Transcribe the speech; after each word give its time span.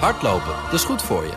Hardlopen, 0.00 0.54
dat 0.64 0.72
is 0.72 0.84
goed 0.84 1.02
voor 1.02 1.22
je. 1.22 1.32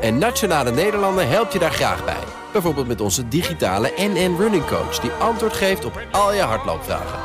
En 0.00 0.18
Nationale 0.18 0.70
Nederlanden 0.70 1.28
helpt 1.28 1.52
je 1.52 1.58
daar 1.58 1.72
graag 1.72 2.04
bij. 2.04 2.24
Bijvoorbeeld 2.52 2.86
met 2.86 3.00
onze 3.00 3.28
digitale 3.28 3.92
NN 3.96 4.36
Running 4.38 4.66
Coach... 4.66 4.98
die 4.98 5.10
antwoord 5.10 5.52
geeft 5.52 5.84
op 5.84 6.06
al 6.10 6.34
je 6.34 6.40
hardloopvragen. 6.40 7.18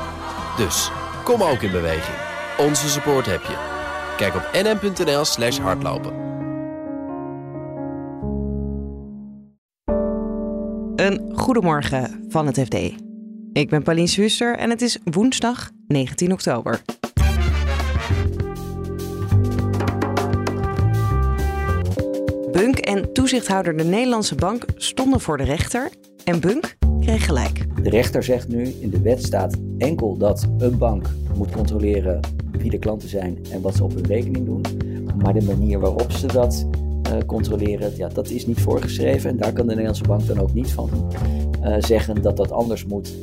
Dus, 0.58 0.92
kom 1.24 1.44
ook 1.44 1.62
in 1.62 1.72
beweging. 1.72 2.18
Onze 2.58 2.90
support 2.90 3.26
heb 3.26 3.42
je. 3.42 3.56
Kijk 4.18 4.36
op 4.36 4.50
nn.nl 4.54 5.26
slash 5.26 5.58
hardlopen. 5.58 6.14
Een 10.96 11.32
goedemorgen 11.36 12.26
van 12.30 12.46
het 12.46 12.60
FD. 12.60 12.76
Ik 13.54 13.70
ben 13.70 13.84
Pauline 13.84 14.08
Swuster 14.08 14.58
en 14.58 14.70
het 14.70 14.82
is 14.82 14.98
woensdag 15.04 15.70
19 15.88 16.32
oktober. 16.32 16.82
Bunk 22.58 22.78
en 22.78 23.14
toezichthouder 23.14 23.78
de 23.78 23.84
Nederlandse 23.84 24.36
Bank 24.36 24.66
stonden 24.76 25.20
voor 25.20 25.38
de 25.38 25.44
rechter 25.44 25.90
en 26.24 26.40
Bunk 26.40 26.78
kreeg 27.00 27.26
gelijk. 27.26 27.66
De 27.84 27.90
rechter 27.90 28.24
zegt 28.24 28.48
nu, 28.48 28.64
in 28.80 28.90
de 28.90 29.02
wet 29.02 29.24
staat 29.24 29.58
enkel 29.78 30.18
dat 30.18 30.48
een 30.58 30.78
bank 30.78 31.10
moet 31.36 31.52
controleren 31.52 32.20
wie 32.52 32.70
de 32.70 32.80
klanten 32.80 33.10
zijn 33.10 33.38
en 33.52 33.62
wat 33.62 33.76
ze 33.76 33.84
op 33.84 33.94
hun 33.94 34.06
rekening 34.06 34.46
doen. 34.46 34.62
Maar 35.24 35.34
de 35.34 35.42
manier 35.42 35.80
waarop 35.80 36.12
ze 36.12 36.28
dat 36.28 36.68
uh, 37.08 37.18
controleren, 37.26 37.92
ja, 37.98 38.08
dat 38.08 38.30
is 38.30 38.46
niet 38.46 38.60
voorgeschreven. 38.60 39.30
En 39.30 39.38
daar 39.38 39.54
kan 39.54 39.64
de 39.64 39.72
Nederlandse 39.72 40.04
bank 40.04 40.28
dan 40.28 40.40
ook 40.40 40.54
niet 40.54 40.72
van 40.72 40.90
uh, 41.64 41.76
zeggen 41.80 42.22
dat 42.22 42.38
dat 42.38 42.52
anders 42.52 42.86
moet. 42.86 43.14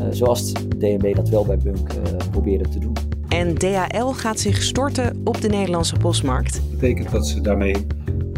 Uh, 0.00 0.06
zoals 0.10 0.52
DNB 0.52 1.14
dat 1.14 1.28
wel 1.28 1.44
bij 1.44 1.58
Bunk 1.58 1.90
probeerde 2.30 2.68
te 2.68 2.78
doen. 2.78 2.92
En 3.28 3.54
DHL 3.54 4.06
gaat 4.06 4.40
zich 4.40 4.62
storten 4.62 5.20
op 5.24 5.40
de 5.40 5.48
Nederlandse 5.48 5.96
postmarkt. 5.96 6.52
Dat 6.54 6.70
betekent 6.70 7.10
dat 7.10 7.26
ze 7.26 7.40
daarmee 7.40 7.86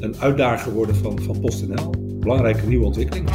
een 0.01 0.17
uitdager 0.21 0.73
worden 0.73 0.97
van, 0.97 1.21
van 1.23 1.41
PostNL. 1.41 1.91
Belangrijke 2.01 2.67
nieuwe 2.67 2.85
ontwikkeling. 2.85 3.31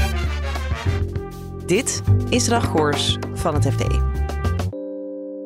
Dit 1.66 2.02
is 2.30 2.47
Raggoors 2.47 3.17
van 3.33 3.53
het 3.53 3.73
FD. 3.73 3.88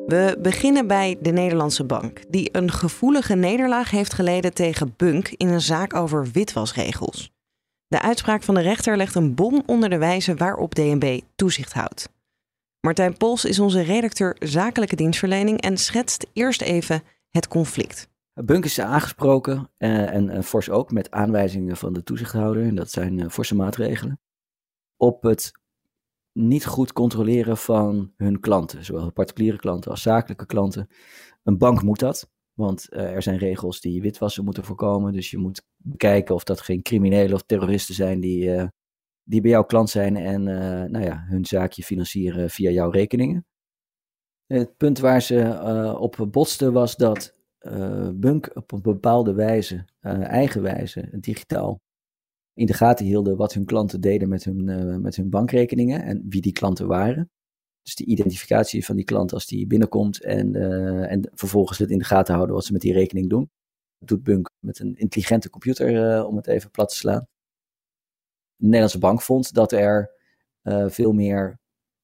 We 0.06 0.38
beginnen 0.42 0.86
bij 0.86 1.16
de 1.20 1.30
Nederlandse 1.30 1.84
Bank, 1.84 2.22
die 2.28 2.48
een 2.52 2.70
gevoelige 2.70 3.34
nederlaag 3.34 3.90
heeft 3.90 4.12
geleden 4.12 4.54
tegen 4.54 4.94
Bunk 4.96 5.28
in 5.28 5.48
een 5.48 5.60
zaak 5.60 5.94
over 5.94 6.26
witwasregels. 6.32 7.30
De 7.86 8.00
uitspraak 8.00 8.42
van 8.42 8.54
de 8.54 8.60
rechter 8.60 8.96
legt 8.96 9.14
een 9.14 9.34
bom 9.34 9.62
onder 9.66 9.90
de 9.90 9.98
wijze 9.98 10.34
waarop 10.34 10.74
DNB 10.74 11.20
toezicht 11.36 11.72
houdt. 11.72 12.08
Martijn 12.80 13.16
Pols 13.16 13.44
is 13.44 13.58
onze 13.58 13.80
redacteur 13.80 14.36
zakelijke 14.38 14.96
dienstverlening 14.96 15.60
en 15.60 15.76
schetst 15.76 16.26
eerst 16.32 16.62
even 16.62 17.02
het 17.30 17.48
conflict. 17.48 18.09
Bunk 18.44 18.64
is 18.64 18.80
aangesproken 18.80 19.70
uh, 19.78 20.14
en 20.14 20.30
uh, 20.30 20.42
Fors 20.42 20.70
ook 20.70 20.90
met 20.92 21.10
aanwijzingen 21.10 21.76
van 21.76 21.92
de 21.92 22.02
toezichthouder, 22.02 22.62
en 22.62 22.74
dat 22.74 22.90
zijn 22.90 23.18
uh, 23.18 23.28
forse 23.28 23.54
maatregelen, 23.54 24.20
op 24.96 25.22
het 25.22 25.52
niet 26.32 26.66
goed 26.66 26.92
controleren 26.92 27.56
van 27.56 28.12
hun 28.16 28.40
klanten, 28.40 28.84
zowel 28.84 29.12
particuliere 29.12 29.56
klanten 29.56 29.90
als 29.90 30.02
zakelijke 30.02 30.46
klanten. 30.46 30.88
Een 31.42 31.58
bank 31.58 31.82
moet 31.82 31.98
dat, 31.98 32.30
want 32.52 32.86
er 32.92 33.22
zijn 33.22 33.38
regels 33.38 33.80
die 33.80 34.02
witwassen 34.02 34.44
moeten 34.44 34.64
voorkomen, 34.64 35.12
dus 35.12 35.30
je 35.30 35.38
moet 35.38 35.62
bekijken 35.76 36.34
of 36.34 36.44
dat 36.44 36.60
geen 36.60 36.82
criminelen 36.82 37.34
of 37.34 37.42
terroristen 37.42 37.94
zijn 37.94 38.20
die, 38.20 38.70
die 39.22 39.40
bij 39.40 39.50
jouw 39.50 39.64
klant 39.64 39.90
zijn 39.90 40.16
en 40.16 40.42
nou 40.90 41.04
ja, 41.04 41.24
hun 41.28 41.44
zaakje 41.44 41.82
financieren 41.82 42.50
via 42.50 42.70
jouw 42.70 42.90
rekeningen. 42.90 43.46
Het 44.46 44.76
punt 44.76 44.98
waar 44.98 45.22
ze 45.22 45.96
op 45.98 46.28
botsten 46.30 46.72
was 46.72 46.96
dat 46.96 47.38
uh, 47.60 48.10
Bunk 48.14 48.50
op 48.56 48.72
een 48.72 48.82
bepaalde 48.82 49.32
wijze, 49.32 49.84
uh, 50.00 50.22
eigen 50.22 50.62
wijze, 50.62 51.08
digitaal, 51.20 51.80
in 52.54 52.66
de 52.66 52.72
gaten 52.72 53.06
hielden 53.06 53.36
wat 53.36 53.52
hun 53.54 53.64
klanten 53.64 54.00
deden 54.00 54.28
met 54.28 54.44
hun, 54.44 54.68
uh, 54.68 54.96
met 54.96 55.16
hun 55.16 55.30
bankrekeningen 55.30 56.02
en 56.02 56.26
wie 56.28 56.40
die 56.40 56.52
klanten 56.52 56.86
waren. 56.86 57.30
Dus 57.82 57.94
die 57.94 58.06
identificatie 58.06 58.84
van 58.84 58.96
die 58.96 59.04
klant 59.04 59.32
als 59.32 59.46
die 59.46 59.66
binnenkomt 59.66 60.22
en, 60.22 60.54
en 61.08 61.30
vervolgens 61.34 61.78
het 61.78 61.90
in 61.90 61.98
de 61.98 62.04
gaten 62.04 62.34
houden 62.34 62.54
wat 62.54 62.64
ze 62.64 62.72
met 62.72 62.80
die 62.80 62.92
rekening 62.92 63.28
doen. 63.28 63.50
Dat 63.98 64.08
doet 64.08 64.22
Bunk 64.22 64.50
met 64.58 64.78
een 64.78 64.96
intelligente 64.96 65.50
computer, 65.50 66.24
om 66.24 66.36
het 66.36 66.46
even 66.46 66.70
plat 66.70 66.88
te 66.88 66.96
slaan. 66.96 67.26
De 68.56 68.64
Nederlandse 68.64 68.98
bank 68.98 69.22
vond 69.22 69.54
dat 69.54 69.72
er 69.72 70.10
veel 70.86 71.12
meer 71.12 71.59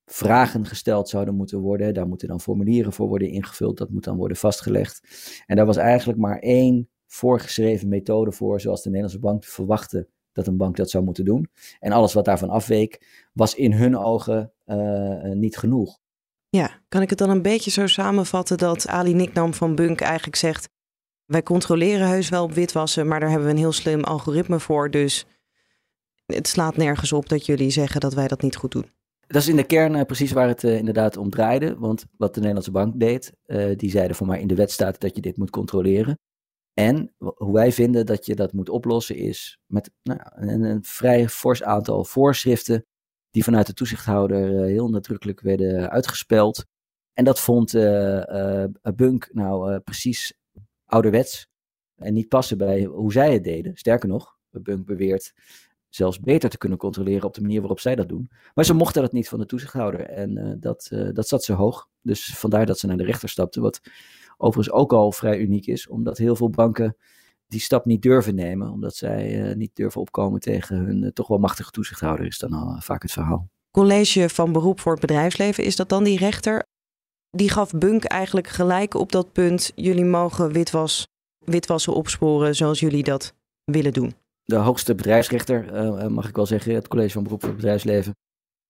vragen 0.07 0.67
gesteld 0.67 1.09
zouden 1.09 1.35
moeten 1.35 1.59
worden. 1.59 1.95
Daar 1.95 2.09
moeten 2.09 2.29
dan 2.29 2.41
formulieren 2.41 2.93
voor 2.93 3.09
worden 3.09 3.29
ingevuld. 3.29 3.79
Dat 3.79 3.91
moet 3.91 4.05
dan 4.05 4.17
worden 4.17 4.37
vastgelegd. 4.37 5.03
En 5.47 5.57
daar 5.57 5.67
was 5.67 5.77
eigenlijk 5.77 6.19
maar 6.19 6.39
één 6.39 6.89
voorgeschreven 7.07 7.89
methode 7.89 8.33
voor, 8.33 8.61
zoals 8.61 8.83
de 8.83 8.89
Nederlandse 8.89 9.21
bank 9.21 9.45
verwachtte 9.45 10.09
dat 10.33 10.47
een 10.47 10.57
bank 10.57 10.77
dat 10.77 10.91
zou 10.91 11.05
moeten 11.05 11.25
doen. 11.25 11.51
En 11.81 11.93
alles 11.93 12.13
wat 12.13 12.25
daarvan 12.25 12.51
afweek, 12.51 13.07
was 13.33 13.55
in 13.55 13.73
hun 13.73 13.97
ogen 13.99 14.53
uh, 14.67 15.33
niet 15.33 15.57
genoeg. 15.57 15.99
Ja, 16.49 16.81
kan 16.89 17.03
ik 17.03 17.11
het 17.11 17.19
dan 17.19 17.31
een 17.31 17.43
beetje 17.43 17.71
zo 17.71 17.87
samenvatten 17.87 18.59
dat 18.59 18.89
Ali 18.89 19.15
Niknam 19.15 19.55
van 19.55 19.75
Bunk 19.75 20.01
eigenlijk 20.01 20.37
zegt: 20.37 20.69
wij 21.25 21.43
controleren 21.43 22.09
heus 22.09 22.29
wel 22.29 22.45
op 22.45 22.53
witwassen, 22.53 23.09
maar 23.09 23.21
daar 23.21 23.29
hebben 23.29 23.47
we 23.47 23.53
een 23.53 23.61
heel 23.61 23.73
slim 23.73 24.05
algoritme 24.05 24.61
voor. 24.61 24.91
Dus 24.91 25.27
het 26.27 26.49
slaat 26.49 26.77
nergens 26.77 27.13
op 27.13 27.29
dat 27.29 27.47
jullie 27.47 27.71
zeggen 27.71 28.01
dat 28.01 28.15
wij 28.15 28.29
dat 28.29 28.43
niet 28.43 28.57
goed 28.57 28.73
doen. 28.73 28.96
Dat 29.27 29.43
is 29.43 29.49
in 29.49 29.57
de 29.57 29.67
kern 29.67 29.95
uh, 29.95 30.03
precies 30.03 30.33
waar 30.33 30.49
het 30.49 30.63
uh, 30.63 30.77
inderdaad 30.77 31.17
om 31.17 31.31
draaide. 31.31 31.79
Want 31.79 32.05
wat 32.17 32.31
de 32.35 32.41
Nederlandse 32.41 32.71
bank 32.71 33.01
deed, 33.01 33.33
uh, 33.47 33.77
die 33.77 33.91
zeiden 33.91 34.17
voor 34.17 34.27
mij 34.27 34.41
in 34.41 34.47
de 34.47 34.55
wet 34.55 34.71
staat 34.71 35.01
dat 35.01 35.17
je 35.17 35.23
dit 35.23 35.37
moet 35.37 35.51
controleren. 35.51 36.19
En 36.73 37.15
hoe 37.19 37.53
wij 37.53 37.73
vinden 37.73 38.07
dat 38.07 38.27
je 38.27 38.35
dat 38.35 38.53
moet 38.53 38.69
oplossen 38.69 39.17
is 39.17 39.59
met 39.67 39.91
nou, 40.03 40.21
een, 40.35 40.85
vrij 40.85 41.29
fors 41.29 41.63
aantal 41.63 42.05
voorschriften 42.05 42.87
die 43.31 43.45
vanuit 43.45 43.67
de 43.67 43.73
toezichthouder 43.73 44.65
heel 44.65 44.89
nadrukkelijk 44.89 45.41
werden 45.41 45.91
uitgespeld. 45.91 46.65
En 47.13 47.25
dat 47.25 47.41
vond 47.41 47.73
Bunk 48.97 49.29
nou 49.33 49.81
precies 49.81 50.33
ouderwets 50.85 51.49
en 51.97 52.15
niet 52.15 52.29
passen 52.29 52.59
bij 52.59 52.85
hoe 52.85 53.13
zij 53.13 53.33
het 53.33 53.45
deden. 53.45 53.77
Sterker 53.77 54.09
nog, 54.09 54.39
Bunk 54.51 54.87
beweert 54.87 55.33
zelfs 55.97 56.21
beter 56.21 56.51
te 56.51 56.59
kunnen 56.59 56.79
controleren 56.79 57.25
op 57.25 57.35
de 57.35 57.41
manier 57.41 57.61
waarop 57.61 57.81
zij 57.81 57.95
dat 57.95 58.09
doen. 58.09 58.31
Maar 58.55 58.65
ze 58.65 58.75
mochten 58.75 59.03
dat 59.03 59.13
niet 59.13 59.29
van 59.29 59.39
de 59.39 59.47
toezichthouder 59.47 60.01
en 60.01 60.39
uh, 60.39 60.53
dat, 60.59 60.89
uh, 60.93 61.09
dat 61.13 61.29
zat 61.29 61.45
ze 61.45 61.53
hoog. 61.53 61.89
Dus 62.03 62.35
vandaar 62.35 62.67
dat 62.67 62.79
ze 62.79 62.87
naar 62.87 62.97
de 62.97 63.05
rechter 63.05 63.29
stapten, 63.29 63.63
wat 63.63 63.81
overigens 64.37 64.77
ook 64.77 64.93
al 64.93 65.13
vrij 65.13 65.39
uniek 65.39 65.67
is, 65.67 65.89
omdat 65.89 66.19
heel 66.19 66.37
veel 66.37 66.51
banken 66.51 66.97
die 67.47 67.61
stap 67.61 67.85
niet 67.85 68.03
durven 68.03 68.35
nemen, 68.35 68.71
omdat 68.71 68.97
zij 68.97 69.49
uh, 69.49 69.55
niet 69.55 69.77
durven 69.77 70.01
opkomen 70.01 70.41
tegen 70.41 70.77
hun 70.77 71.13
toch 71.13 71.29
wel 71.29 71.39
machtige 71.39 71.71
toezichthouder, 71.71 72.27
is 72.27 72.39
dan 72.39 72.53
al 72.53 72.81
vaak 72.81 73.03
het 73.03 73.13
verhaal. 73.13 73.49
College 73.71 74.29
van 74.29 74.53
beroep 74.53 74.81
voor 74.81 74.93
het 74.93 75.01
bedrijfsleven, 75.01 75.65
is 75.65 75.77
dat 75.77 75.89
dan 75.89 76.05
die 76.05 76.19
rechter? 76.19 76.65
Die 77.31 77.51
gaf 77.51 77.73
Bunk 77.73 78.05
eigenlijk 78.05 78.49
gelijk 78.49 78.95
op 78.95 79.13
dat 79.13 79.33
punt, 79.33 79.73
jullie 79.75 80.05
mogen 80.05 80.53
witwas, 80.53 81.07
witwassen 81.45 81.95
opsporen 81.95 82.55
zoals 82.55 82.81
jullie 82.81 83.03
dat 83.03 83.35
willen 83.65 83.93
doen 83.93 84.15
de 84.47 84.57
hoogste 84.57 84.95
bedrijfsrechter, 84.95 85.75
uh, 85.75 86.07
mag 86.07 86.29
ik 86.29 86.37
wel 86.37 86.47
zeggen, 86.47 86.75
het 86.75 86.89
college 86.89 87.13
van 87.13 87.23
beroep 87.23 87.41
voor 87.41 87.49
het 87.49 87.59
bedrijfsleven, 87.59 88.17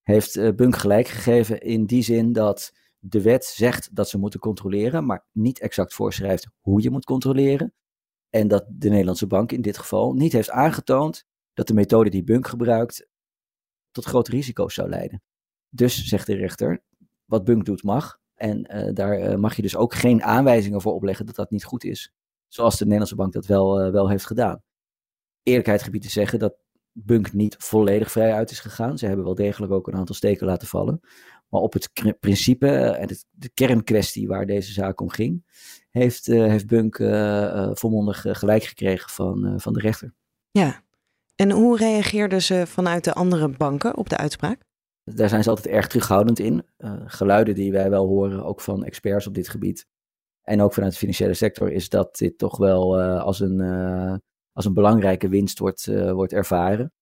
heeft 0.02 0.36
uh, 0.36 0.54
Bunk 0.54 0.76
gelijk 0.76 1.08
gegeven 1.08 1.60
in 1.60 1.86
die 1.86 2.02
zin 2.02 2.32
dat 2.32 2.72
de 2.98 3.22
wet 3.22 3.44
zegt 3.44 3.94
dat 3.94 4.08
ze 4.08 4.18
moeten 4.18 4.40
controleren, 4.40 5.06
maar 5.06 5.26
niet 5.32 5.60
exact 5.60 5.94
voorschrijft 5.94 6.48
hoe 6.60 6.82
je 6.82 6.90
moet 6.90 7.04
controleren. 7.04 7.74
En 8.30 8.48
dat 8.48 8.66
de 8.68 8.88
Nederlandse 8.88 9.26
bank 9.26 9.52
in 9.52 9.62
dit 9.62 9.78
geval 9.78 10.12
niet 10.12 10.32
heeft 10.32 10.50
aangetoond 10.50 11.24
dat 11.54 11.66
de 11.66 11.74
methode 11.74 12.10
die 12.10 12.24
Bunk 12.24 12.46
gebruikt 12.46 13.08
tot 13.90 14.04
grote 14.04 14.30
risico's 14.30 14.74
zou 14.74 14.88
leiden. 14.88 15.22
Dus 15.68 16.04
zegt 16.04 16.26
de 16.26 16.34
rechter, 16.34 16.82
wat 17.24 17.44
Bunk 17.44 17.64
doet 17.64 17.82
mag. 17.82 18.18
En 18.34 18.62
daar 18.94 19.40
mag 19.40 19.56
je 19.56 19.62
dus 19.62 19.76
ook 19.76 19.94
geen 19.94 20.22
aanwijzingen 20.22 20.80
voor 20.80 20.94
opleggen 20.94 21.26
dat 21.26 21.34
dat 21.34 21.50
niet 21.50 21.64
goed 21.64 21.84
is. 21.84 22.12
Zoals 22.48 22.76
de 22.76 22.84
Nederlandse 22.84 23.16
bank 23.16 23.32
dat 23.32 23.46
wel, 23.46 23.90
wel 23.90 24.08
heeft 24.08 24.26
gedaan 24.26 24.62
eerlijkheid 25.46 25.82
gebied 25.82 26.02
te 26.02 26.10
zeggen 26.10 26.38
dat 26.38 26.56
Bunk 26.92 27.32
niet 27.32 27.56
volledig 27.58 28.10
vrij 28.10 28.32
uit 28.32 28.50
is 28.50 28.60
gegaan. 28.60 28.98
Ze 28.98 29.06
hebben 29.06 29.24
wel 29.24 29.34
degelijk 29.34 29.72
ook 29.72 29.86
een 29.86 29.96
aantal 29.96 30.14
steken 30.14 30.46
laten 30.46 30.68
vallen. 30.68 31.00
Maar 31.48 31.60
op 31.60 31.72
het 31.72 31.90
principe 32.20 32.68
en 32.76 33.08
de 33.30 33.50
kernkwestie 33.54 34.28
waar 34.28 34.46
deze 34.46 34.72
zaak 34.72 35.00
om 35.00 35.08
ging, 35.08 35.44
heeft, 35.90 36.28
uh, 36.28 36.46
heeft 36.46 36.66
Bunk 36.66 36.98
uh, 36.98 37.70
volmondig 37.72 38.24
gelijk 38.28 38.64
gekregen 38.64 39.10
van, 39.10 39.60
van 39.60 39.72
de 39.72 39.80
rechter. 39.80 40.14
Ja, 40.50 40.82
en 41.34 41.50
hoe 41.50 41.76
reageerden 41.76 42.42
ze 42.42 42.66
vanuit 42.66 43.04
de 43.04 43.12
andere 43.12 43.48
banken 43.48 43.96
op 43.96 44.08
de 44.08 44.16
uitspraak? 44.16 44.64
Daar 45.04 45.28
zijn 45.28 45.42
ze 45.42 45.48
altijd 45.48 45.74
erg 45.74 45.86
terughoudend 45.86 46.38
in. 46.38 46.66
geluiden 47.06 47.54
die 47.54 47.72
wij 47.72 47.90
wel 47.90 48.06
horen, 48.06 48.44
ook 48.44 48.60
van 48.60 48.84
experts 48.84 49.26
op 49.26 49.34
dit 49.34 49.48
gebied. 49.48 49.86
En 50.42 50.60
ook 50.60 50.72
vanuit 50.72 50.92
de 50.92 50.98
financiële 50.98 51.34
sector, 51.34 51.72
is 51.72 51.88
dat 51.88 52.16
dit 52.16 52.38
toch 52.38 52.56
wel 52.56 53.00
als 53.00 53.40
een 53.40 53.60
als 54.56 54.64
een 54.64 54.74
belangrijke 54.74 55.28
winst 55.28 55.58
wordt, 55.58 55.86
uh, 55.86 56.12
wordt 56.12 56.32
ervaren. 56.32 56.92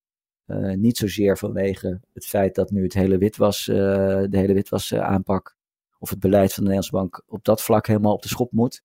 Uh, 0.47 0.75
niet 0.75 0.97
zozeer 0.97 1.39
vanwege 1.39 2.01
het 2.13 2.27
feit 2.27 2.55
dat 2.55 2.71
nu 2.71 2.83
het 2.83 2.95
hele 2.95 3.19
witwas, 3.19 3.69
uh, 3.69 3.77
de 3.77 4.37
hele 4.37 4.53
witwas 4.53 4.95
aanpak 4.95 5.57
of 5.99 6.11
het 6.11 6.19
beleid 6.19 6.53
van 6.53 6.65
de 6.65 6.71
Nederlandse 6.71 6.97
bank 6.97 7.23
op 7.27 7.45
dat 7.45 7.63
vlak 7.63 7.87
helemaal 7.87 8.13
op 8.13 8.23
de 8.23 8.29
schop 8.29 8.53
moet. 8.53 8.83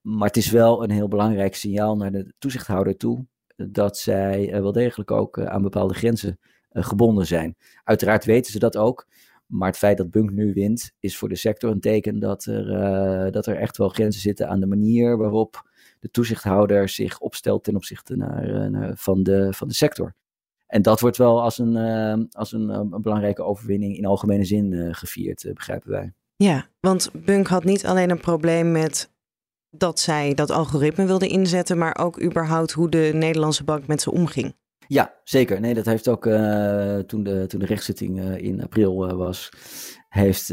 Maar 0.00 0.26
het 0.26 0.36
is 0.36 0.50
wel 0.50 0.82
een 0.82 0.90
heel 0.90 1.08
belangrijk 1.08 1.54
signaal 1.54 1.96
naar 1.96 2.12
de 2.12 2.32
toezichthouder 2.38 2.96
toe 2.96 3.26
dat 3.56 3.98
zij 3.98 4.62
wel 4.62 4.72
degelijk 4.72 5.10
ook 5.10 5.40
aan 5.40 5.62
bepaalde 5.62 5.94
grenzen 5.94 6.38
gebonden 6.70 7.26
zijn. 7.26 7.56
Uiteraard 7.84 8.24
weten 8.24 8.52
ze 8.52 8.58
dat 8.58 8.76
ook. 8.76 9.06
Maar 9.46 9.68
het 9.68 9.78
feit 9.78 9.96
dat 9.96 10.10
Bunk 10.10 10.30
nu 10.30 10.52
wint, 10.52 10.92
is 10.98 11.16
voor 11.16 11.28
de 11.28 11.36
sector 11.36 11.70
een 11.70 11.80
teken 11.80 12.18
dat 12.18 12.44
er, 12.44 13.32
dat 13.32 13.46
er 13.46 13.56
echt 13.56 13.76
wel 13.76 13.88
grenzen 13.88 14.20
zitten 14.20 14.48
aan 14.48 14.60
de 14.60 14.66
manier 14.66 15.16
waarop 15.16 15.67
de 16.00 16.10
toezichthouder 16.10 16.88
zich 16.88 17.18
opstelt 17.18 17.64
ten 17.64 17.76
opzichte 17.76 18.16
naar, 18.16 18.70
naar, 18.70 18.96
van, 18.96 19.22
de, 19.22 19.52
van 19.52 19.68
de 19.68 19.74
sector. 19.74 20.14
En 20.68 20.82
dat 20.82 21.00
wordt 21.00 21.16
wel 21.16 21.42
als 21.42 21.58
een, 21.58 21.76
uh, 21.76 22.24
als 22.30 22.52
een, 22.52 22.68
een, 22.68 23.02
belangrijke 23.02 23.42
overwinning 23.42 23.96
in 23.96 24.06
algemene 24.06 24.44
zin 24.44 24.72
uh, 24.72 24.88
gevierd, 24.94 25.44
uh, 25.44 25.52
begrijpen 25.54 25.90
wij. 25.90 26.12
Ja, 26.36 26.66
want 26.80 27.10
Bunk 27.12 27.46
had 27.46 27.64
niet 27.64 27.86
alleen 27.86 28.10
een 28.10 28.20
probleem 28.20 28.72
met 28.72 29.10
dat 29.70 30.00
zij 30.00 30.34
dat 30.34 30.50
algoritme 30.50 31.06
wilde 31.06 31.28
inzetten, 31.28 31.78
maar 31.78 31.98
ook 31.98 32.22
überhaupt 32.22 32.72
hoe 32.72 32.88
de 32.88 33.10
Nederlandse 33.14 33.64
bank 33.64 33.86
met 33.86 34.02
ze 34.02 34.10
omging. 34.10 34.56
Ja, 34.86 35.14
zeker. 35.24 35.60
Nee, 35.60 35.74
dat 35.74 35.84
heeft 35.84 36.08
ook 36.08 36.22
toen, 37.06 37.22
de, 37.22 37.44
toen 37.46 37.60
de 37.60 37.66
rechtszitting 37.66 38.36
in 38.36 38.62
april 38.62 39.16
was, 39.16 39.50
heeft 40.08 40.52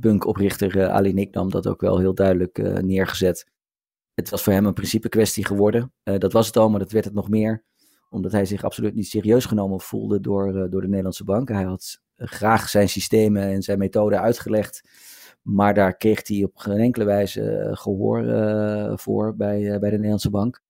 Bunk-oprichter 0.00 0.88
Ali 0.88 1.12
Niknam 1.12 1.50
dat 1.50 1.66
ook 1.66 1.80
wel 1.80 1.98
heel 1.98 2.14
duidelijk 2.14 2.82
neergezet. 2.82 3.46
Het 4.14 4.30
was 4.30 4.42
voor 4.42 4.52
hem 4.52 4.66
een 4.66 4.72
principe 4.72 5.08
kwestie 5.08 5.44
geworden. 5.44 5.92
dat 6.02 6.32
was 6.32 6.46
het 6.46 6.56
al, 6.56 6.70
maar 6.70 6.78
dat 6.78 6.92
werd 6.92 7.04
het 7.04 7.14
nog 7.14 7.28
meer 7.28 7.64
omdat 8.14 8.32
hij 8.32 8.44
zich 8.44 8.64
absoluut 8.64 8.94
niet 8.94 9.06
serieus 9.08 9.44
genomen 9.44 9.80
voelde 9.80 10.20
door, 10.20 10.48
uh, 10.48 10.70
door 10.70 10.80
de 10.80 10.88
Nederlandse 10.88 11.24
bank. 11.24 11.48
Hij 11.48 11.64
had 11.64 12.00
graag 12.16 12.68
zijn 12.68 12.88
systemen 12.88 13.42
en 13.42 13.62
zijn 13.62 13.78
methoden 13.78 14.20
uitgelegd. 14.20 14.88
Maar 15.42 15.74
daar 15.74 15.96
kreeg 15.96 16.28
hij 16.28 16.42
op 16.42 16.56
geen 16.56 16.78
enkele 16.78 17.04
wijze 17.04 17.50
eh, 17.50 17.76
gehoor 17.76 18.22
voor 18.98 19.36
bij, 19.36 19.78
bij 19.78 19.90
de 19.90 19.96
Nederlandse 19.96 20.30
bank. 20.30 20.62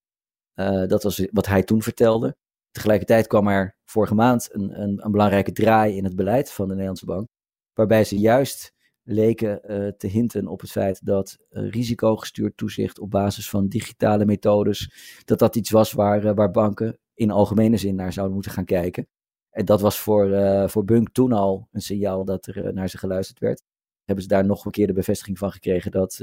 dat 0.88 1.02
was 1.02 1.26
wat 1.32 1.46
hij 1.46 1.62
toen 1.62 1.82
vertelde. 1.82 2.36
Tegelijkertijd 2.70 3.26
kwam 3.26 3.48
er 3.48 3.76
vorige 3.84 4.14
maand 4.14 4.48
een, 4.52 4.80
een, 4.80 5.04
een, 5.04 5.10
belangrijke 5.10 5.52
draai 5.52 5.96
in 5.96 6.04
het 6.04 6.16
beleid 6.16 6.52
van 6.52 6.64
de 6.64 6.72
Nederlandse 6.72 7.06
bank. 7.06 7.28
Waarbij 7.74 8.04
ze 8.04 8.18
juist 8.18 8.73
leken 9.04 9.60
te 9.98 10.06
hinten 10.06 10.46
op 10.46 10.60
het 10.60 10.70
feit 10.70 11.06
dat 11.06 11.38
risicogestuurd 11.50 12.56
toezicht 12.56 12.98
op 12.98 13.10
basis 13.10 13.50
van 13.50 13.68
digitale 13.68 14.24
methodes, 14.24 14.90
dat 15.24 15.38
dat 15.38 15.56
iets 15.56 15.70
was 15.70 15.92
waar, 15.92 16.34
waar 16.34 16.50
banken 16.50 16.98
in 17.14 17.30
algemene 17.30 17.76
zin 17.76 17.94
naar 17.94 18.12
zouden 18.12 18.34
moeten 18.34 18.52
gaan 18.52 18.64
kijken. 18.64 19.08
En 19.50 19.64
dat 19.64 19.80
was 19.80 19.98
voor, 19.98 20.28
voor 20.70 20.84
Bunk 20.84 21.08
toen 21.12 21.32
al 21.32 21.68
een 21.72 21.80
signaal 21.80 22.24
dat 22.24 22.46
er 22.46 22.64
eh, 22.64 22.72
naar 22.72 22.88
ze 22.88 22.98
geluisterd 22.98 23.38
werd. 23.38 23.62
Hebben 24.04 24.24
ze 24.24 24.30
daar 24.30 24.46
nog 24.46 24.64
een 24.64 24.70
keer 24.70 24.86
de 24.86 24.92
bevestiging 24.92 25.38
van 25.38 25.52
gekregen 25.52 25.90
dat, 25.90 26.16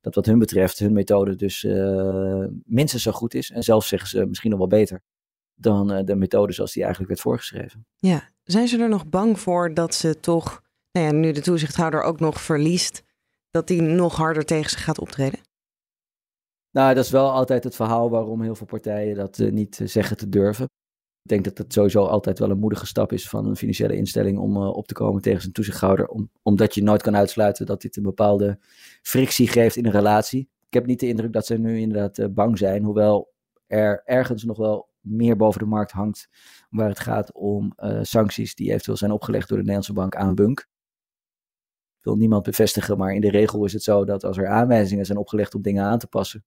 dat 0.00 0.14
wat 0.14 0.26
hun 0.26 0.38
betreft 0.38 0.78
hun 0.78 0.92
methode 0.92 1.36
dus 1.36 1.62
minstens 2.64 3.02
zo 3.02 3.12
goed 3.12 3.34
is. 3.34 3.50
En 3.50 3.62
zelfs 3.62 3.88
zeggen 3.88 4.08
ze 4.08 4.26
misschien 4.26 4.50
nog 4.50 4.58
wel 4.58 4.68
beter 4.68 5.02
dan 5.54 6.04
de 6.04 6.16
methode 6.16 6.52
zoals 6.52 6.72
die 6.72 6.82
eigenlijk 6.82 7.12
werd 7.12 7.22
voorgeschreven. 7.22 7.86
Ja, 7.96 8.30
zijn 8.42 8.68
ze 8.68 8.78
er 8.78 8.88
nog 8.88 9.06
bang 9.06 9.40
voor 9.40 9.74
dat 9.74 9.94
ze 9.94 10.20
toch, 10.20 10.62
nou 11.00 11.14
nu 11.14 11.32
de 11.32 11.40
toezichthouder 11.40 12.02
ook 12.02 12.20
nog 12.20 12.40
verliest, 12.40 13.02
dat 13.50 13.66
die 13.66 13.82
nog 13.82 14.16
harder 14.16 14.44
tegen 14.44 14.70
ze 14.70 14.76
gaat 14.76 14.98
optreden? 14.98 15.40
Nou, 16.70 16.94
dat 16.94 17.04
is 17.04 17.10
wel 17.10 17.30
altijd 17.30 17.64
het 17.64 17.74
verhaal 17.74 18.10
waarom 18.10 18.42
heel 18.42 18.54
veel 18.54 18.66
partijen 18.66 19.16
dat 19.16 19.38
uh, 19.38 19.52
niet 19.52 19.78
uh, 19.78 19.88
zeggen 19.88 20.16
te 20.16 20.28
durven. 20.28 20.64
Ik 21.22 21.30
denk 21.30 21.44
dat 21.44 21.58
het 21.58 21.72
sowieso 21.72 22.04
altijd 22.04 22.38
wel 22.38 22.50
een 22.50 22.58
moedige 22.58 22.86
stap 22.86 23.12
is 23.12 23.28
van 23.28 23.46
een 23.46 23.56
financiële 23.56 23.96
instelling 23.96 24.38
om 24.38 24.56
uh, 24.56 24.68
op 24.68 24.86
te 24.86 24.94
komen 24.94 25.22
tegen 25.22 25.40
zijn 25.40 25.52
toezichthouder. 25.52 26.06
Om, 26.06 26.30
omdat 26.42 26.74
je 26.74 26.82
nooit 26.82 27.02
kan 27.02 27.16
uitsluiten 27.16 27.66
dat 27.66 27.82
dit 27.82 27.96
een 27.96 28.02
bepaalde 28.02 28.58
frictie 29.02 29.48
geeft 29.48 29.76
in 29.76 29.86
een 29.86 29.92
relatie. 29.92 30.48
Ik 30.66 30.74
heb 30.74 30.86
niet 30.86 31.00
de 31.00 31.08
indruk 31.08 31.32
dat 31.32 31.46
ze 31.46 31.58
nu 31.58 31.80
inderdaad 31.80 32.34
bang 32.34 32.58
zijn, 32.58 32.84
hoewel 32.84 33.32
er 33.66 34.02
ergens 34.04 34.44
nog 34.44 34.56
wel 34.56 34.88
meer 35.00 35.36
boven 35.36 35.60
de 35.60 35.66
markt 35.66 35.90
hangt 35.90 36.28
waar 36.70 36.88
het 36.88 37.00
gaat 37.00 37.32
om 37.32 37.74
sancties 38.02 38.54
die 38.54 38.70
eventueel 38.70 38.96
zijn 38.96 39.12
opgelegd 39.12 39.48
door 39.48 39.56
de 39.58 39.62
Nederlandse 39.62 39.92
bank 39.92 40.16
aan 40.16 40.34
Bunk. 40.34 40.68
Wil 42.04 42.16
niemand 42.16 42.42
bevestigen, 42.42 42.98
maar 42.98 43.14
in 43.14 43.20
de 43.20 43.30
regel 43.30 43.64
is 43.64 43.72
het 43.72 43.82
zo 43.82 44.04
dat 44.04 44.24
als 44.24 44.38
er 44.38 44.48
aanwijzingen 44.48 45.06
zijn 45.06 45.18
opgelegd 45.18 45.54
om 45.54 45.62
dingen 45.62 45.84
aan 45.84 45.98
te 45.98 46.06
passen, 46.06 46.44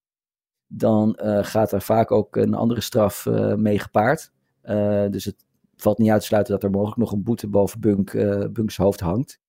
dan 0.68 1.20
uh, 1.24 1.44
gaat 1.44 1.72
er 1.72 1.82
vaak 1.82 2.12
ook 2.12 2.36
een 2.36 2.54
andere 2.54 2.82
straf 2.82 3.26
uh, 3.26 3.54
mee 3.54 3.80
gepaard. 3.80 4.32
Uh, 4.64 5.10
dus 5.10 5.26
het 5.26 5.46
valt 5.76 5.98
niet 5.98 6.10
uit 6.10 6.20
te 6.20 6.28
sluiten 6.28 6.54
dat 6.54 6.64
er 6.64 6.70
mogelijk 6.70 6.98
nog 6.98 7.12
een 7.12 7.24
boete 7.24 7.48
boven 7.48 7.80
Bunk, 7.80 8.12
Bunks 8.54 8.78
hoofd 8.78 9.00
hangt. 9.00 9.40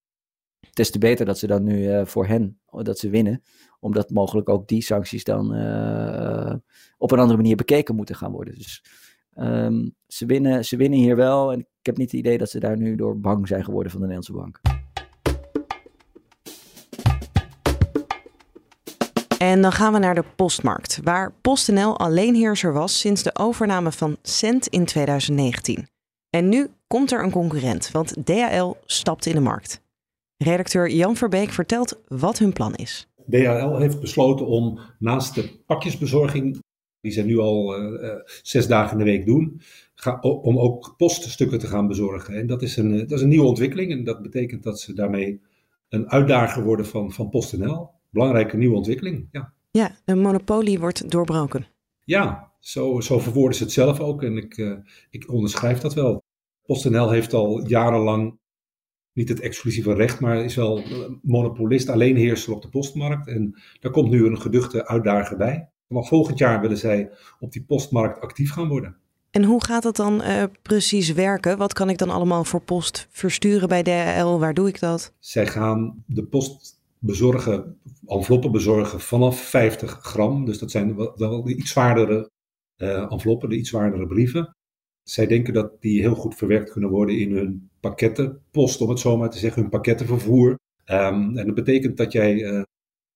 Des 0.73 0.91
te 0.91 0.99
beter 0.99 1.27
dat 1.27 1.39
ze 1.39 1.47
dan 1.47 1.63
nu 1.63 2.07
voor 2.07 2.27
hen, 2.27 2.61
dat 2.71 2.99
ze 2.99 3.11
winnen. 3.11 3.43
Omdat 3.81 4.11
mogelijk 4.11 4.49
ook 4.49 4.69
die 4.69 4.83
sancties 4.83 5.25
dan 5.25 5.45
op 6.99 7.13
een 7.13 7.19
andere 7.19 7.37
manier 7.37 7.57
bekeken 7.57 7.95
moeten 7.95 8.17
gaan 8.17 8.33
worden. 8.33 8.55
Dus 8.55 8.85
um, 9.37 9.95
ze, 10.07 10.27
winnen, 10.27 10.65
ze 10.65 10.77
winnen 10.77 10.99
hier 10.99 11.17
wel. 11.17 11.53
En 11.53 11.59
ik 11.59 11.67
heb 11.87 11.97
niet 11.97 12.11
het 12.11 12.21
idee 12.21 12.39
dat 12.39 12.51
ze 12.51 12.61
daar 12.61 12.77
nu 12.77 12.95
door 12.95 13.21
bang 13.21 13.49
zijn 13.49 13.65
geworden 13.65 13.93
van 13.93 14.01
de 14.01 14.07
Nederlandse 14.07 14.43
bank. 14.43 14.78
En 19.39 19.63
dan 19.63 19.73
gaan 19.73 19.93
we 19.93 19.99
naar 19.99 20.15
de 20.15 20.25
postmarkt, 20.37 21.01
waar 21.03 21.33
PostNL 21.41 21.99
alleenheerser 21.99 22.73
was 22.73 22.99
sinds 22.99 23.23
de 23.23 23.35
overname 23.35 23.93
van 23.93 24.17
Cent 24.23 24.67
in 24.67 24.85
2019. 24.85 25.87
En 26.31 26.49
nu 26.49 26.69
komt 26.87 27.13
er 27.13 27.23
een 27.23 27.31
concurrent, 27.31 27.91
want 27.91 28.15
DHL 28.25 28.73
stapt 28.85 29.27
in 29.27 29.35
de 29.35 29.41
markt. 29.41 29.83
Redacteur 30.37 30.91
Jan 30.91 31.17
Verbeek 31.17 31.51
vertelt 31.51 32.01
wat 32.09 32.39
hun 32.39 32.53
plan 32.53 32.75
is. 32.75 33.09
DHL 33.31 33.77
heeft 33.77 34.01
besloten 34.01 34.47
om 34.47 34.81
naast 34.99 35.35
de 35.35 35.63
pakjesbezorging, 35.67 36.59
die 37.01 37.13
ze 37.13 37.23
nu 37.23 37.39
al 37.39 37.81
uh, 37.81 38.15
zes 38.43 38.67
dagen 38.67 38.93
in 38.93 38.99
de 38.99 39.11
week 39.11 39.27
doen, 39.27 39.61
ga, 39.95 40.19
om 40.21 40.59
ook 40.59 40.95
poststukken 40.97 41.59
te 41.59 41.67
gaan 41.67 41.89
bezorgen. 41.89 42.35
En 42.35 42.47
dat 42.47 42.63
is, 42.63 42.77
een, 42.77 42.99
dat 42.99 43.11
is 43.11 43.23
een 43.23 43.29
nieuwe 43.29 43.47
ontwikkeling 43.47 43.93
en 43.93 44.05
dat 44.05 44.23
betekent 44.23 44.63
dat 44.63 44.81
ze 44.81 44.95
daarmee 44.95 45.41
een 45.89 46.11
uitdager 46.11 46.65
worden 46.65 46.87
van, 46.87 47.13
van 47.13 47.29
PostNL 47.29 47.97
belangrijke 48.11 48.57
nieuwe 48.57 48.77
ontwikkeling. 48.77 49.29
Ja, 49.31 49.53
ja 49.71 49.97
de 50.05 50.15
monopolie 50.15 50.79
wordt 50.79 51.11
doorbroken. 51.11 51.67
Ja, 52.05 52.53
zo, 52.61 53.01
zo 53.01 53.19
verwoorden 53.19 53.57
ze 53.57 53.63
het 53.63 53.73
zelf 53.73 54.01
ook 54.01 54.23
en 54.23 54.37
ik, 54.37 54.57
uh, 54.57 54.77
ik 55.11 55.31
onderschrijf 55.31 55.79
dat 55.79 55.95
wel. 55.95 56.23
PostNL 56.63 57.11
heeft 57.11 57.33
al 57.33 57.67
jarenlang 57.67 58.39
niet 59.13 59.29
het 59.29 59.41
exclusieve 59.41 59.95
recht, 59.95 60.21
maar 60.21 60.45
is 60.45 60.55
wel 60.55 60.83
monopolist, 61.23 61.89
alleenheerser 61.89 62.55
op 62.55 62.63
de 62.63 62.69
postmarkt. 62.69 63.29
En 63.29 63.61
daar 63.81 63.93
komt 63.93 64.11
nu 64.11 64.27
een 64.27 64.41
geduchte 64.41 64.87
uitdager 64.87 65.37
bij. 65.37 65.69
Maar 65.87 66.05
volgend 66.05 66.39
jaar 66.39 66.61
willen 66.61 66.79
zij 66.79 67.11
op 67.41 67.53
die 67.53 67.65
postmarkt 67.65 68.21
actief 68.21 68.53
gaan 68.53 68.69
worden. 68.69 68.97
En 69.31 69.45
hoe 69.45 69.65
gaat 69.65 69.83
dat 69.83 69.97
dan 69.97 70.23
uh, 70.23 70.43
precies 70.63 71.13
werken? 71.13 71.59
Wat 71.59 71.73
kan 71.73 71.91
ik 71.91 71.99
dan 71.99 72.11
allemaal 72.11 72.45
voor 72.45 72.63
post 72.63 73.07
versturen 73.11 73.69
bij 73.69 73.83
DHL? 73.83 74.39
Waar 74.39 74.55
doe 74.55 74.69
ik 74.69 74.81
dat? 74.81 75.13
Zij 75.19 75.47
gaan 75.47 76.05
de 76.07 76.25
post 76.25 76.78
bezorgen, 77.01 77.81
enveloppen 78.07 78.53
bezorgen 78.53 79.01
vanaf 79.01 79.41
50 79.41 79.91
gram. 79.91 80.45
Dus 80.45 80.59
dat 80.59 80.71
zijn 80.71 80.97
wel, 80.97 81.43
de 81.45 81.57
iets 81.57 81.71
zwaardere 81.71 82.31
uh, 82.77 83.13
enveloppen, 83.13 83.49
de 83.49 83.57
iets 83.57 83.69
zwaardere 83.69 84.07
brieven. 84.07 84.57
Zij 85.03 85.27
denken 85.27 85.53
dat 85.53 85.81
die 85.81 86.01
heel 86.01 86.15
goed 86.15 86.35
verwerkt 86.35 86.71
kunnen 86.71 86.91
worden 86.91 87.19
in 87.19 87.33
hun 87.33 87.71
pakkettenpost, 87.81 88.81
om 88.81 88.89
het 88.89 88.99
zo 88.99 89.17
maar 89.17 89.31
te 89.31 89.39
zeggen, 89.39 89.63
hun 89.63 89.71
pakkettenvervoer. 89.71 90.49
Um, 90.87 91.37
en 91.37 91.47
dat 91.47 91.55
betekent 91.55 91.97
dat 91.97 92.13
jij, 92.13 92.35
uh, 92.35 92.63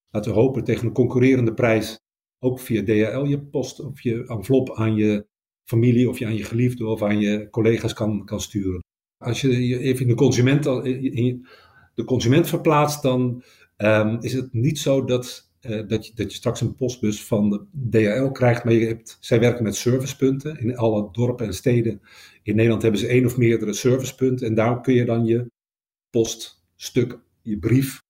laten 0.09 0.33
we 0.33 0.39
hopen, 0.39 0.63
tegen 0.63 0.87
een 0.87 0.93
concurrerende 0.93 1.53
prijs 1.53 1.99
ook 2.39 2.59
via 2.59 2.83
DHL 2.83 3.23
je 3.23 3.41
post 3.41 3.79
of 3.79 4.01
je 4.01 4.25
envelop 4.27 4.73
aan 4.75 4.95
je 4.95 5.25
familie 5.63 6.09
of 6.09 6.19
je 6.19 6.25
aan 6.25 6.35
je 6.35 6.43
geliefde 6.43 6.87
of 6.87 7.01
aan 7.01 7.19
je 7.19 7.49
collega's 7.49 7.93
kan, 7.93 8.25
kan 8.25 8.39
sturen. 8.39 8.83
Als 9.17 9.41
je 9.41 9.79
even 9.79 10.01
in 10.01 10.07
de 10.07 10.15
consument, 10.15 10.65
in 10.65 11.47
de 11.95 12.03
consument 12.03 12.47
verplaatst, 12.47 13.01
dan 13.01 13.43
Um, 13.83 14.17
is 14.21 14.33
het 14.33 14.53
niet 14.53 14.79
zo 14.79 15.05
dat, 15.05 15.51
uh, 15.61 15.87
dat, 15.87 16.07
je, 16.07 16.11
dat 16.15 16.31
je 16.31 16.37
straks 16.37 16.61
een 16.61 16.75
postbus 16.75 17.23
van 17.23 17.49
de 17.49 17.65
DHL 17.89 18.31
krijgt, 18.31 18.63
maar 18.63 18.73
je 18.73 18.85
hebt, 18.85 19.17
zij 19.19 19.39
werken 19.39 19.63
met 19.63 19.75
servicepunten. 19.75 20.59
In 20.59 20.77
alle 20.77 21.09
dorpen 21.11 21.45
en 21.45 21.53
steden 21.53 22.01
in 22.43 22.55
Nederland 22.55 22.81
hebben 22.81 22.99
ze 22.99 23.07
één 23.07 23.25
of 23.25 23.37
meerdere 23.37 23.73
servicepunten. 23.73 24.47
En 24.47 24.55
daar 24.55 24.81
kun 24.81 24.93
je 24.93 25.05
dan 25.05 25.25
je 25.25 25.51
poststuk, 26.09 27.19
je 27.41 27.57
brief, 27.57 28.01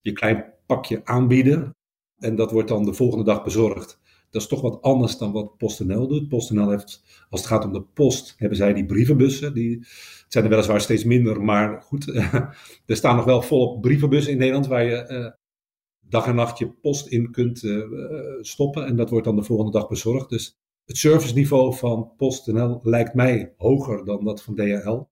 je 0.00 0.12
klein 0.12 0.44
pakje 0.66 1.04
aanbieden. 1.04 1.70
En 2.18 2.36
dat 2.36 2.50
wordt 2.50 2.68
dan 2.68 2.84
de 2.84 2.94
volgende 2.94 3.24
dag 3.24 3.44
bezorgd. 3.44 4.00
Dat 4.32 4.42
is 4.42 4.48
toch 4.48 4.60
wat 4.60 4.82
anders 4.82 5.18
dan 5.18 5.32
wat 5.32 5.56
PostNL 5.56 6.08
doet. 6.08 6.28
PostNL 6.28 6.70
heeft, 6.70 7.02
als 7.30 7.40
het 7.40 7.48
gaat 7.48 7.64
om 7.64 7.72
de 7.72 7.82
post, 7.82 8.34
hebben 8.36 8.58
zij 8.58 8.72
die 8.72 8.86
brievenbussen. 8.86 9.54
Die, 9.54 9.78
het 9.78 10.26
zijn 10.28 10.44
er 10.44 10.50
weliswaar 10.50 10.80
steeds 10.80 11.04
minder, 11.04 11.42
maar 11.42 11.82
goed. 11.82 12.14
er 12.86 12.96
staan 12.96 13.16
nog 13.16 13.24
wel 13.24 13.42
volop 13.42 13.80
brievenbussen 13.80 14.32
in 14.32 14.38
Nederland 14.38 14.66
waar 14.66 14.84
je 14.84 15.08
uh, 15.08 15.30
dag 16.00 16.26
en 16.26 16.34
nacht 16.34 16.58
je 16.58 16.70
post 16.70 17.06
in 17.06 17.30
kunt 17.30 17.62
uh, 17.62 17.84
stoppen. 18.40 18.86
En 18.86 18.96
dat 18.96 19.10
wordt 19.10 19.24
dan 19.24 19.36
de 19.36 19.42
volgende 19.42 19.72
dag 19.72 19.88
bezorgd. 19.88 20.28
Dus 20.28 20.58
het 20.84 20.96
serviceniveau 20.96 21.74
van 21.74 22.12
PostNL 22.16 22.80
lijkt 22.82 23.14
mij 23.14 23.54
hoger 23.56 24.04
dan 24.04 24.24
dat 24.24 24.42
van 24.42 24.54
DHL. 24.54 25.02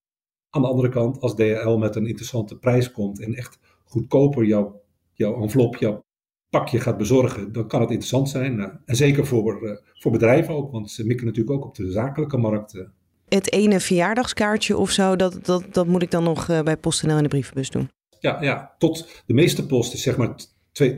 Aan 0.51 0.63
de 0.63 0.69
andere 0.69 0.89
kant, 0.89 1.21
als 1.21 1.35
DHL 1.35 1.77
met 1.77 1.97
een 1.97 2.07
interessante 2.07 2.59
prijs 2.59 2.91
komt 2.91 3.21
en 3.21 3.35
echt 3.35 3.59
goedkoper 3.85 4.45
jouw, 4.45 4.83
jouw 5.13 5.43
envelop, 5.43 5.77
jouw 5.77 6.05
pakje 6.51 6.81
gaat 6.81 6.97
bezorgen, 6.97 7.53
dan 7.53 7.69
kan 7.69 7.81
het 7.81 7.91
interessant 7.91 8.29
zijn. 8.29 8.61
en 8.85 8.97
zeker 8.97 9.27
voor, 9.27 9.81
voor 9.95 10.13
bedrijven 10.13 10.55
ook, 10.55 10.73
want 10.73 10.91
ze 10.91 11.07
mikken 11.07 11.27
natuurlijk 11.27 11.57
ook 11.57 11.65
op 11.65 11.75
de 11.75 11.91
zakelijke 11.91 12.37
markt. 12.37 12.85
Het 13.29 13.53
ene 13.53 13.81
verjaardagskaartje 13.81 14.77
of 14.77 14.91
zo, 14.91 15.17
dat, 15.17 15.45
dat, 15.45 15.65
dat 15.73 15.87
moet 15.87 16.03
ik 16.03 16.11
dan 16.11 16.25
nog 16.25 16.47
bij 16.47 16.77
PostNL 16.77 17.17
in 17.17 17.23
de 17.23 17.29
brievenbus 17.29 17.71
doen? 17.71 17.89
Ja, 18.21 18.43
ja, 18.43 18.75
tot 18.79 19.23
de 19.27 19.35
meeste 19.35 19.67
post 19.67 19.95
is 19.95 20.03
zeg 20.03 20.17
maar 20.17 20.35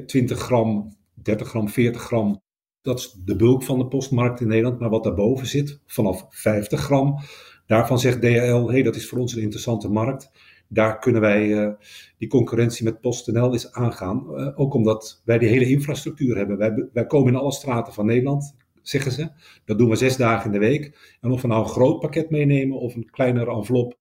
20 0.06 0.38
gram, 0.38 0.97
30 1.14 1.49
gram, 1.49 1.68
40 1.68 2.02
gram. 2.02 2.42
Dat 2.82 2.99
is 2.99 3.12
de 3.25 3.37
bulk 3.37 3.62
van 3.62 3.78
de 3.78 3.87
postmarkt 3.87 4.40
in 4.40 4.49
Nederland. 4.49 4.78
Maar 4.78 4.90
wat 4.90 5.04
daarboven 5.04 5.47
zit, 5.47 5.80
vanaf 5.87 6.26
50 6.30 6.80
gram, 6.80 7.18
daarvan 7.66 7.99
zegt 7.99 8.21
DHL, 8.21 8.68
hey, 8.71 8.82
dat 8.82 8.97
is 8.97 9.09
voor 9.09 9.18
ons 9.18 9.35
een 9.35 9.42
interessante 9.42 9.88
markt. 9.88 10.30
Daar 10.72 10.98
kunnen 10.98 11.20
wij 11.20 11.46
uh, 11.48 11.72
die 12.18 12.28
concurrentie 12.28 12.84
met 12.84 13.00
PostNL 13.00 13.52
eens 13.52 13.72
aangaan. 13.72 14.26
Uh, 14.30 14.48
ook 14.54 14.74
omdat 14.74 15.22
wij 15.24 15.38
die 15.38 15.48
hele 15.48 15.68
infrastructuur 15.68 16.36
hebben. 16.36 16.58
Wij, 16.58 16.88
wij 16.92 17.06
komen 17.06 17.32
in 17.32 17.38
alle 17.38 17.52
straten 17.52 17.92
van 17.92 18.06
Nederland, 18.06 18.56
zeggen 18.82 19.12
ze. 19.12 19.30
Dat 19.64 19.78
doen 19.78 19.88
we 19.88 19.96
zes 19.96 20.16
dagen 20.16 20.46
in 20.46 20.52
de 20.52 20.66
week. 20.66 21.16
En 21.20 21.30
of 21.30 21.42
we 21.42 21.48
nou 21.48 21.62
een 21.62 21.68
groot 21.68 22.00
pakket 22.00 22.30
meenemen 22.30 22.78
of 22.78 22.94
een 22.94 23.10
kleinere 23.10 23.50
envelop, 23.50 23.98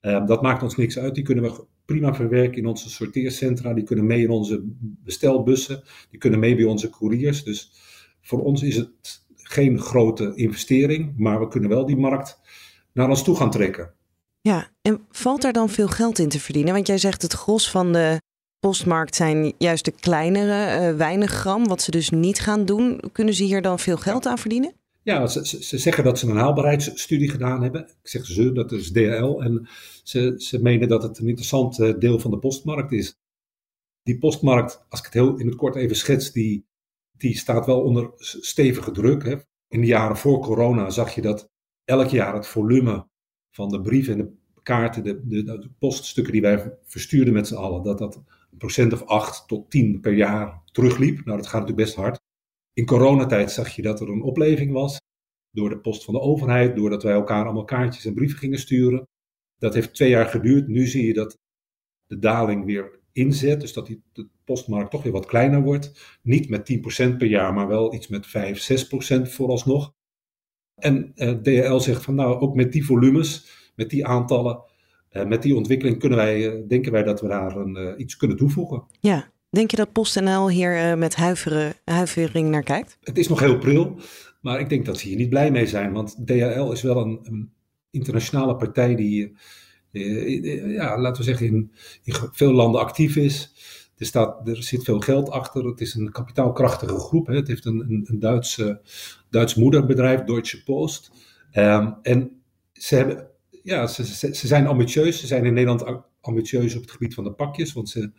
uh, 0.00 0.26
dat 0.26 0.42
maakt 0.42 0.62
ons 0.62 0.76
niks 0.76 0.98
uit. 0.98 1.14
Die 1.14 1.24
kunnen 1.24 1.44
we 1.44 1.64
prima 1.84 2.14
verwerken 2.14 2.58
in 2.58 2.66
onze 2.66 2.90
sorteercentra. 2.90 3.74
Die 3.74 3.84
kunnen 3.84 4.06
mee 4.06 4.22
in 4.22 4.30
onze 4.30 4.62
bestelbussen. 4.80 5.82
Die 6.10 6.18
kunnen 6.18 6.38
mee 6.38 6.56
bij 6.56 6.64
onze 6.64 6.90
couriers. 6.90 7.44
Dus 7.44 7.72
voor 8.20 8.42
ons 8.42 8.62
is 8.62 8.76
het 8.76 9.24
geen 9.34 9.78
grote 9.78 10.32
investering, 10.34 11.14
maar 11.16 11.40
we 11.40 11.48
kunnen 11.48 11.70
wel 11.70 11.86
die 11.86 11.96
markt 11.96 12.40
naar 12.92 13.08
ons 13.08 13.24
toe 13.24 13.36
gaan 13.36 13.50
trekken. 13.50 13.95
Ja, 14.46 14.70
en 14.82 15.06
valt 15.10 15.42
daar 15.42 15.52
dan 15.52 15.68
veel 15.68 15.88
geld 15.88 16.18
in 16.18 16.28
te 16.28 16.40
verdienen? 16.40 16.74
Want 16.74 16.86
jij 16.86 16.98
zegt 16.98 17.22
het 17.22 17.32
gros 17.32 17.70
van 17.70 17.92
de 17.92 18.20
postmarkt 18.58 19.14
zijn 19.14 19.52
juist 19.58 19.84
de 19.84 19.92
kleinere, 20.00 20.90
uh, 20.90 20.96
weinig 20.96 21.30
gram, 21.30 21.66
wat 21.66 21.82
ze 21.82 21.90
dus 21.90 22.10
niet 22.10 22.40
gaan 22.40 22.64
doen. 22.64 23.00
Kunnen 23.12 23.34
ze 23.34 23.44
hier 23.44 23.62
dan 23.62 23.78
veel 23.78 23.96
geld 23.96 24.26
aan 24.26 24.38
verdienen? 24.38 24.72
Ja, 25.02 25.26
ze, 25.26 25.46
ze, 25.62 25.78
zeggen 25.78 26.04
dat 26.04 26.18
ze 26.18 26.28
een 26.28 26.36
haalbaarheidsstudie 26.36 27.30
gedaan 27.30 27.62
hebben. 27.62 27.80
Ik 27.82 28.08
zeg 28.08 28.26
ze, 28.26 28.52
dat 28.52 28.72
is 28.72 28.92
DHL. 28.92 29.40
En 29.40 29.68
ze, 30.02 30.34
ze 30.36 30.62
menen 30.62 30.88
dat 30.88 31.02
het 31.02 31.18
een 31.18 31.28
interessant 31.28 31.80
eh, 31.80 31.98
deel 31.98 32.18
van 32.18 32.30
de 32.30 32.38
postmarkt 32.38 32.92
is. 32.92 33.18
Die 34.02 34.18
postmarkt, 34.18 34.84
als 34.88 35.00
ik 35.00 35.06
het 35.06 35.14
heel 35.14 35.36
in 35.36 35.46
het 35.46 35.56
kort 35.56 35.76
even 35.76 35.96
schets, 35.96 36.32
die, 36.32 36.66
die 37.16 37.36
staat 37.36 37.66
wel 37.66 37.80
onder 37.80 38.10
stevige 38.16 38.90
druk. 38.90 39.24
Hè. 39.24 39.36
In 39.68 39.80
de 39.80 39.86
jaren 39.86 40.16
voor 40.16 40.40
corona 40.40 40.90
zag 40.90 41.14
je 41.14 41.22
dat 41.22 41.50
elk 41.84 42.08
jaar 42.08 42.34
het 42.34 42.46
volume 42.46 43.06
van 43.56 43.68
de 43.68 43.80
brieven 43.80 44.12
en 44.12 44.18
de 44.18 44.60
kaarten, 44.62 45.04
de, 45.04 45.26
de, 45.26 45.42
de 45.42 45.70
poststukken 45.78 46.32
die 46.32 46.42
wij 46.42 46.72
verstuurden 46.84 47.34
met 47.34 47.46
z'n 47.46 47.54
allen, 47.54 47.82
dat 47.82 47.98
dat 47.98 48.16
een 48.50 48.58
procent 48.58 48.92
of 48.92 49.02
acht 49.02 49.48
tot 49.48 49.70
tien 49.70 50.00
per 50.00 50.12
jaar 50.12 50.62
terugliep. 50.72 51.24
Nou, 51.24 51.36
dat 51.36 51.46
gaat 51.46 51.60
natuurlijk 51.60 51.86
best 51.86 51.94
hard. 51.94 52.20
In 52.72 52.86
coronatijd 52.86 53.50
zag 53.50 53.68
je 53.68 53.82
dat 53.82 54.00
er 54.00 54.08
een 54.08 54.22
opleving 54.22 54.72
was. 54.72 55.00
Door 55.50 55.68
de 55.68 55.78
post 55.78 56.04
van 56.04 56.14
de 56.14 56.20
overheid, 56.20 56.76
doordat 56.76 57.02
wij 57.02 57.12
elkaar 57.12 57.44
allemaal 57.44 57.64
kaartjes 57.64 58.04
en 58.04 58.14
brieven 58.14 58.38
gingen 58.38 58.58
sturen. 58.58 59.08
Dat 59.58 59.74
heeft 59.74 59.94
twee 59.94 60.08
jaar 60.08 60.26
geduurd. 60.26 60.68
Nu 60.68 60.86
zie 60.86 61.06
je 61.06 61.14
dat 61.14 61.38
de 62.06 62.18
daling 62.18 62.64
weer 62.64 63.00
inzet. 63.12 63.60
Dus 63.60 63.72
dat 63.72 63.86
die, 63.86 64.02
de 64.12 64.28
postmarkt 64.44 64.90
toch 64.90 65.02
weer 65.02 65.12
wat 65.12 65.26
kleiner 65.26 65.62
wordt. 65.62 66.18
Niet 66.22 66.48
met 66.48 66.72
10% 67.12 67.16
per 67.16 67.26
jaar, 67.26 67.54
maar 67.54 67.68
wel 67.68 67.94
iets 67.94 68.08
met 68.08 68.26
5, 68.26 68.88
6% 69.18 69.22
vooralsnog. 69.22 69.94
En 70.76 71.12
eh, 71.14 71.30
DHL 71.30 71.78
zegt 71.78 72.04
van 72.04 72.14
nou, 72.14 72.40
ook 72.40 72.54
met 72.54 72.72
die 72.72 72.84
volumes, 72.84 73.46
met 73.74 73.90
die 73.90 74.06
aantallen, 74.06 74.62
eh, 75.08 75.26
met 75.26 75.42
die 75.42 75.56
ontwikkeling 75.56 75.98
kunnen 75.98 76.18
wij, 76.18 76.48
eh, 76.48 76.68
denken 76.68 76.92
wij 76.92 77.02
dat 77.02 77.20
we 77.20 77.28
daar 77.28 77.56
een, 77.56 77.76
uh, 77.76 77.92
iets 77.96 78.16
kunnen 78.16 78.36
toevoegen. 78.36 78.82
Ja, 79.00 79.34
Denk 79.56 79.70
je 79.70 79.76
dat 79.76 79.92
PostNL 79.92 80.50
hier 80.50 80.76
uh, 80.76 80.94
met 80.94 81.14
huiveren, 81.14 81.74
huivering 81.84 82.48
naar 82.48 82.62
kijkt? 82.62 82.98
Het 83.00 83.18
is 83.18 83.28
nog 83.28 83.40
heel 83.40 83.58
pril, 83.58 83.98
maar 84.40 84.60
ik 84.60 84.68
denk 84.68 84.86
dat 84.86 84.98
ze 84.98 85.08
hier 85.08 85.16
niet 85.16 85.28
blij 85.28 85.50
mee 85.50 85.66
zijn. 85.66 85.92
Want 85.92 86.26
DHL 86.26 86.70
is 86.70 86.82
wel 86.82 86.96
een, 86.96 87.18
een 87.22 87.52
internationale 87.90 88.56
partij 88.56 88.94
die, 88.94 89.36
uh, 89.92 90.74
ja, 90.74 91.00
laten 91.00 91.18
we 91.22 91.28
zeggen, 91.28 91.46
in, 91.46 91.72
in, 92.04 92.14
veel 92.32 92.52
landen 92.52 92.80
actief 92.80 93.16
is. 93.16 93.52
Er, 93.96 94.06
staat, 94.06 94.48
er 94.48 94.62
zit 94.62 94.84
veel 94.84 95.00
geld 95.00 95.30
achter. 95.30 95.66
Het 95.66 95.80
is 95.80 95.94
een 95.94 96.12
kapitaalkrachtige 96.12 96.98
groep. 96.98 97.26
Hè. 97.26 97.34
Het 97.34 97.48
heeft 97.48 97.64
een, 97.64 97.80
een, 97.80 98.04
een 98.08 98.18
Duits, 98.18 98.62
Duits 99.36 99.54
moederbedrijf, 99.54 100.20
Deutsche 100.20 100.62
Post. 100.62 101.10
Um, 101.52 101.94
en 102.02 102.42
ze, 102.72 102.96
hebben, 102.96 103.28
ja, 103.62 103.86
ze, 103.86 104.06
ze, 104.34 104.46
zijn 104.46 104.66
ambitieus. 104.66 105.20
Ze 105.20 105.26
zijn 105.26 105.44
in 105.44 105.54
Nederland 105.54 106.02
ambitieus 106.20 106.74
op 106.74 106.80
het 106.80 106.90
gebied 106.90 107.14
van 107.14 107.24
de 107.24 107.32
pakjes. 107.32 107.72
Want 107.72 107.88
ze 107.88 108.10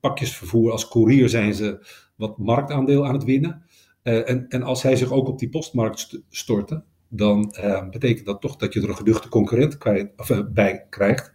pakjesvervoer, 0.00 0.70
als 0.70 0.88
courier 0.88 1.28
zijn 1.28 1.54
ze 1.54 1.86
wat 2.16 2.38
marktaandeel 2.38 3.06
aan 3.06 3.14
het 3.14 3.24
winnen. 3.24 3.62
Uh, 4.02 4.28
en, 4.28 4.48
en 4.48 4.62
als 4.62 4.82
hij 4.82 4.96
zich 4.96 5.12
ook 5.12 5.28
op 5.28 5.38
die 5.38 5.48
postmarkt 5.48 6.22
stortte, 6.30 6.84
dan 7.08 7.54
uh, 7.58 7.88
betekent 7.88 8.26
dat 8.26 8.40
toch 8.40 8.56
dat 8.56 8.72
je 8.72 8.80
er 8.80 8.88
een 8.88 8.96
geduchte 8.96 9.28
concurrent 9.28 9.78
kwijt, 9.78 10.12
of, 10.16 10.30
uh, 10.30 10.40
bij 10.52 10.86
krijgt. 10.90 11.32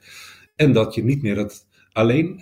En 0.56 0.74
dat 0.74 0.96
je 0.96 1.03
niet 1.03 1.22
meer 1.22 1.38
het, 1.38 1.67
alleen 1.91 2.38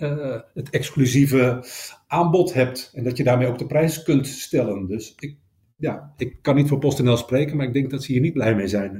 het 0.54 0.70
exclusieve 0.70 1.64
aanbod 2.06 2.52
hebt. 2.52 2.90
En 2.94 3.04
dat 3.04 3.16
je 3.16 3.24
daarmee 3.24 3.48
ook 3.48 3.58
de 3.58 3.66
prijs 3.66 4.02
kunt 4.02 4.26
stellen. 4.26 4.86
Dus 4.86 5.14
ik, 5.18 5.36
ja, 5.76 6.12
ik 6.16 6.36
kan 6.42 6.54
niet 6.54 6.68
voor 6.68 6.78
PostNL 6.78 7.16
spreken, 7.16 7.56
maar 7.56 7.66
ik 7.66 7.72
denk 7.72 7.90
dat 7.90 8.02
ze 8.02 8.12
hier 8.12 8.20
niet 8.20 8.32
blij 8.32 8.54
mee 8.54 8.68
zijn. 8.68 8.96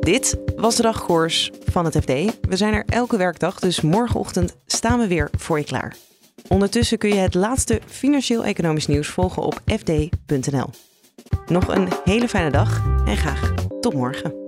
Dit 0.00 0.38
was 0.56 0.76
de 0.76 0.82
dagkoers 0.82 1.50
van 1.64 1.84
het 1.84 1.96
FD. 1.96 2.12
We 2.48 2.56
zijn 2.56 2.74
er 2.74 2.84
elke 2.86 3.16
werkdag, 3.16 3.58
dus 3.60 3.80
morgenochtend 3.80 4.56
staan 4.66 4.98
we 4.98 5.06
weer 5.06 5.30
voor 5.38 5.58
je 5.58 5.64
klaar. 5.64 5.96
Ondertussen 6.48 6.98
kun 6.98 7.08
je 7.08 7.14
het 7.14 7.34
laatste 7.34 7.80
financieel-economisch 7.86 8.86
nieuws 8.86 9.08
volgen 9.08 9.42
op 9.42 9.60
fd.nl. 9.66 10.70
Nog 11.46 11.68
een 11.68 11.88
hele 12.04 12.28
fijne 12.28 12.50
dag 12.50 12.82
en 13.06 13.16
graag 13.16 13.54
tot 13.80 13.94
morgen. 13.94 14.47